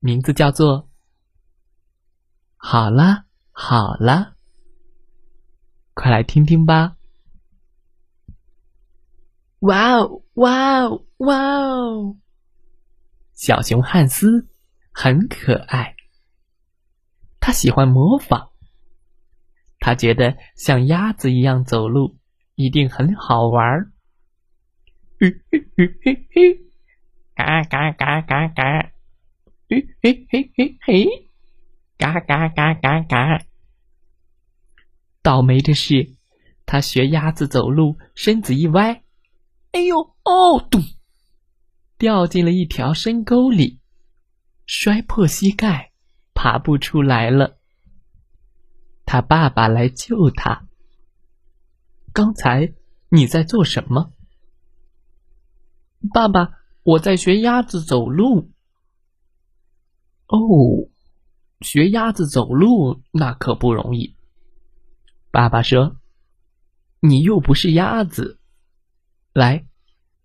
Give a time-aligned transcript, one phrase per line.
[0.00, 0.88] 名字叫做
[2.56, 4.36] “好了好了”，
[5.94, 6.96] 快来听听吧！
[9.60, 12.16] 哇哦哇哦哇哦！
[13.34, 14.48] 小熊汉斯
[14.92, 15.96] 很可爱，
[17.40, 18.50] 他喜欢模仿，
[19.80, 22.16] 他觉得像鸭子一样走路
[22.54, 23.90] 一定很好玩儿。
[27.34, 28.77] 嘎嘎嘎嘎嘎。
[30.00, 31.28] 嘿嘿嘿嘿，
[31.96, 33.44] 嘎嘎嘎嘎嘎！
[35.22, 36.14] 倒霉的是，
[36.66, 39.02] 他学鸭子走路，身子一歪，
[39.72, 40.84] 哎呦哦，咚，
[41.98, 43.80] 掉进了一条深沟里，
[44.66, 45.90] 摔破膝盖，
[46.32, 47.58] 爬不出来了。
[49.04, 50.68] 他爸爸来救他。
[52.12, 52.72] 刚才
[53.08, 54.12] 你在做什么？
[56.12, 56.52] 爸爸，
[56.84, 58.52] 我在学鸭子走路。
[60.28, 60.88] 哦，
[61.60, 64.14] 学鸭子走路那可不容易。
[65.30, 65.96] 爸爸说
[67.00, 68.38] ：“你又不是鸭子。”
[69.32, 69.66] 来，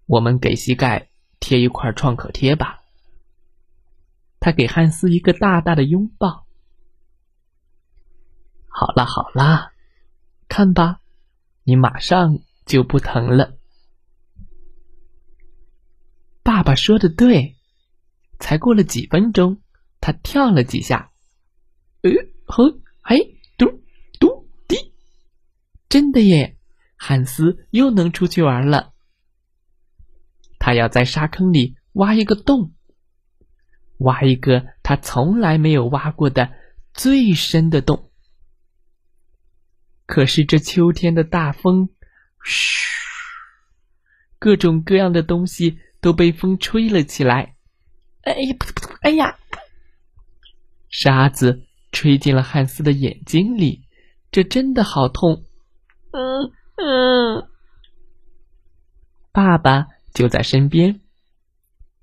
[0.05, 1.09] 我们给膝盖
[1.39, 2.81] 贴一块创可贴吧。
[4.39, 6.45] 他给汉斯一个大大的拥抱。
[8.67, 9.71] 好啦好啦，
[10.49, 10.99] 看吧，
[11.63, 13.57] 你马上就不疼了。
[16.43, 17.55] 爸爸说的对，
[18.39, 19.62] 才过了几分钟。
[20.03, 21.13] 他跳了几下，
[22.01, 22.11] 呃，
[22.45, 23.81] 哼，嘿，嘟
[24.19, 24.75] 嘟滴，
[25.87, 26.57] 真的耶！
[26.97, 28.91] 汉斯又能出去玩了。
[30.59, 32.73] 他要在沙坑里挖一个洞，
[33.99, 36.51] 挖一个他从来没有挖过的
[36.93, 38.11] 最深的洞。
[40.05, 41.87] 可是这秋天的大风，
[42.43, 42.77] 嘘，
[44.37, 47.55] 各种各样的东西都被风吹了起来。
[48.23, 48.97] 哎呀，噗噗噗！
[48.99, 49.39] 哎呀！
[50.93, 53.83] 沙子吹进了汉斯的眼睛里，
[54.29, 55.43] 这真的好痛。
[56.11, 57.49] 嗯嗯，
[59.31, 61.01] 爸爸就在身边，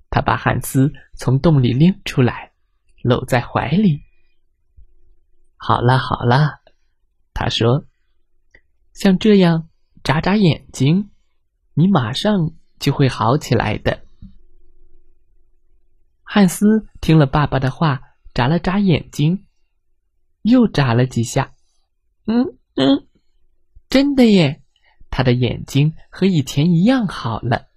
[0.09, 2.51] 他把汉斯从洞里拎出来，
[3.01, 4.01] 搂在怀里。
[5.55, 6.59] 好了好了，
[7.33, 7.85] 他说
[8.91, 9.69] ：“像这样
[10.03, 11.11] 眨眨眼睛，
[11.73, 14.03] 你马上就会好起来的。”
[16.23, 18.09] 汉斯听了爸爸的话。
[18.33, 19.45] 眨了眨眼睛，
[20.41, 21.53] 又眨了几下，
[22.25, 23.07] 嗯嗯，
[23.89, 24.63] 真的耶！
[25.09, 27.67] 他的眼睛和以前一样好了。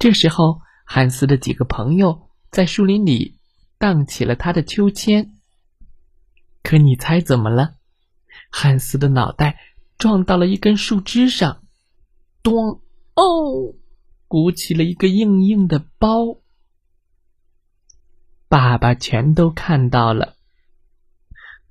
[0.00, 3.38] 这时候，汉斯的几个朋友在树林里
[3.78, 5.36] 荡起了他的秋千。
[6.64, 7.76] 可你猜怎么了？
[8.50, 9.60] 汉斯的脑袋
[9.96, 11.62] 撞到了一根树枝上，
[12.42, 12.82] 咚！
[13.14, 13.76] 哦，
[14.26, 16.41] 鼓起了一个硬硬的包。
[18.52, 20.34] 爸爸全都看到了。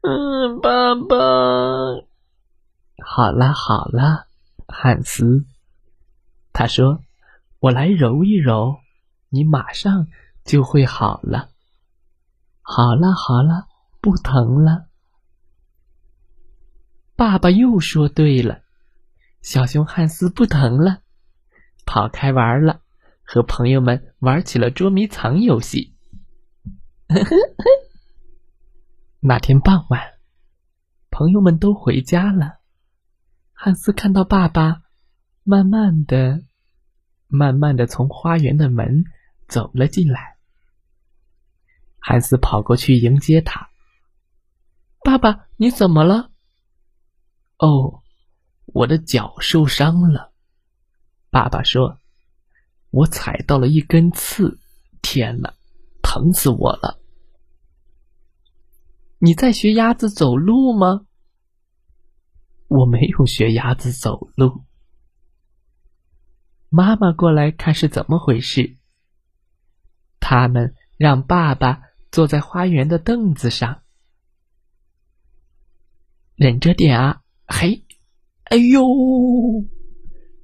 [0.02, 1.16] 嗯，爸爸，
[3.06, 4.26] 好了好了，
[4.68, 5.46] 汉斯，
[6.52, 7.04] 他说
[7.62, 8.78] ：“我来揉一揉，
[9.30, 10.08] 你马上
[10.44, 11.50] 就会好了。”
[12.66, 13.68] 好了好了，
[14.02, 14.86] 不疼了。
[17.16, 18.64] 爸爸又说对了，
[19.44, 21.04] 小熊汉斯不疼了，
[21.86, 22.82] 跑开玩了，
[23.22, 25.91] 和朋友们玩起了捉迷藏游戏。
[29.20, 30.14] 那天傍晚，
[31.10, 32.60] 朋友们都回家了。
[33.54, 34.82] 汉斯看到爸爸，
[35.44, 36.42] 慢慢的、
[37.28, 39.04] 慢慢的从花园的门
[39.48, 40.38] 走了进来。
[42.00, 43.70] 汉斯跑过去迎接他。
[45.04, 46.32] 爸爸，你怎么了？
[47.58, 48.02] 哦，
[48.66, 50.32] 我的脚受伤了。
[51.30, 52.00] 爸爸说
[52.90, 54.58] ：“我踩到了一根刺，
[55.02, 55.54] 天哪，
[56.02, 57.00] 疼死我了。”
[59.24, 61.06] 你在学鸭子走路吗？
[62.68, 64.64] 我没有学鸭子走路。
[66.70, 68.78] 妈妈过来看是怎么回事。
[70.20, 73.84] 他们让爸爸坐在花园的凳子上，
[76.34, 77.22] 忍着点啊！
[77.46, 77.86] 嘿，
[78.46, 78.84] 哎呦！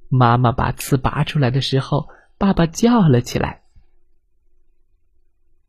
[0.08, 2.08] 妈妈把刺拔出来的时候，
[2.38, 3.64] 爸爸叫了起来。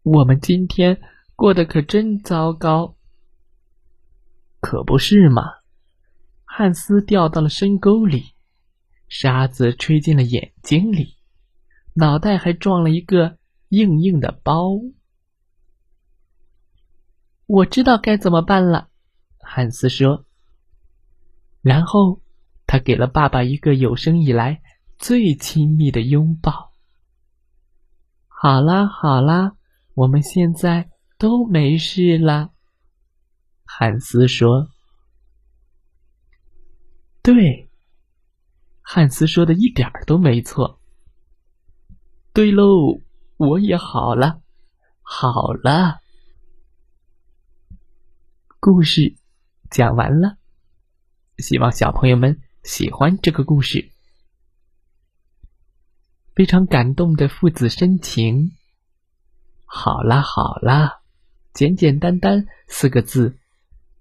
[0.03, 1.01] 我们今天
[1.35, 2.97] 过得可真糟糕。
[4.59, 5.43] 可不是嘛！
[6.43, 8.33] 汉斯掉到了深沟里，
[9.07, 11.15] 沙子吹进了眼睛里，
[11.93, 13.37] 脑袋还撞了一个
[13.69, 14.71] 硬硬的包。
[17.45, 18.89] 我知道该怎么办了，
[19.39, 20.25] 汉斯说。
[21.61, 22.21] 然后
[22.67, 24.61] 他给了爸爸一个有生以来
[24.97, 26.73] 最亲密的拥抱。
[28.27, 29.55] 好啦好啦，
[29.93, 32.51] 我们现在都没事了。
[33.81, 34.69] 汉斯说
[37.23, 37.69] ：“对，
[38.81, 40.81] 汉斯说的一点儿都没错。
[42.33, 42.99] 对喽，
[43.37, 44.41] 我也好了，
[45.01, 46.01] 好了。”
[48.59, 49.15] 故事
[49.71, 50.35] 讲完了，
[51.37, 53.89] 希望小朋友们喜欢这个故事。
[56.35, 58.51] 非常感动的父子深情。
[59.63, 60.99] 好啦好啦，
[61.53, 63.37] 简简单单四个字。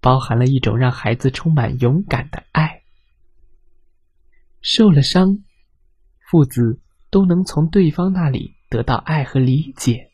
[0.01, 2.83] 包含了一种让孩子充满勇敢的爱。
[4.61, 5.45] 受了伤，
[6.31, 6.81] 父子
[7.11, 10.11] 都能从对方那里得到爱和理解，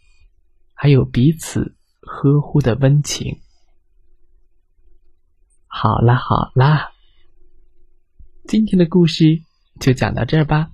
[0.72, 3.40] 还有彼此呵护的温情。
[5.66, 6.92] 好啦好啦，
[8.46, 9.42] 今天的故事
[9.80, 10.70] 就讲到这儿吧。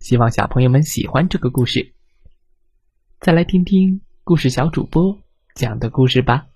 [0.00, 1.94] 希望小朋友们喜欢这个故事。
[3.20, 5.18] 再来听听故事小主播
[5.54, 6.51] 讲的故事吧。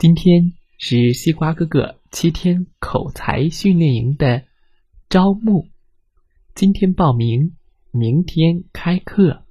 [0.00, 4.44] 今天是西瓜哥哥七天口才训练营的
[5.10, 5.68] 招募，
[6.54, 7.54] 今天报名，
[7.90, 9.44] 明天开课，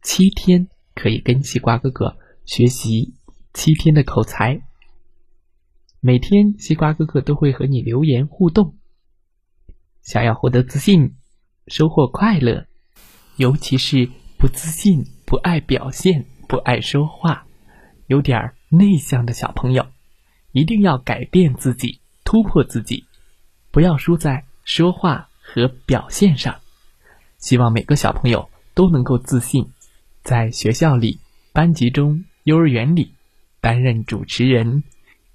[0.00, 3.14] 七天可以跟西瓜哥哥学习
[3.52, 4.62] 七天的口才。
[5.98, 8.76] 每天西瓜哥哥都会和你留言互动。
[10.02, 11.16] 想要获得自信，
[11.66, 12.68] 收获快乐，
[13.34, 14.08] 尤其是
[14.38, 17.44] 不自信、不爱表现、不爱说话，
[18.06, 18.54] 有点儿。
[18.68, 19.86] 内向的小朋友，
[20.52, 23.06] 一定要改变自己，突破自己，
[23.70, 26.60] 不要输在说话和表现上。
[27.38, 29.72] 希望每个小朋友都能够自信，
[30.22, 31.20] 在学校里、
[31.52, 33.14] 班级中、幼儿园里
[33.60, 34.82] 担任主持人，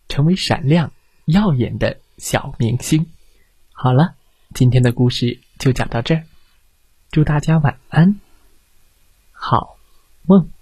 [0.07, 0.91] 成为闪亮
[1.25, 3.07] 耀眼的小明星。
[3.71, 4.15] 好了，
[4.53, 6.23] 今天的故事就讲到这儿，
[7.09, 8.19] 祝大家晚安，
[9.31, 9.77] 好
[10.27, 10.52] 梦。